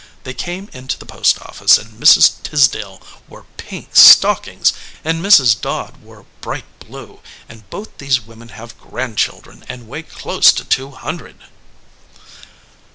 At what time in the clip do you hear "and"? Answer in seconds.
1.77-2.01, 5.05-5.23, 7.47-7.69, 9.69-9.87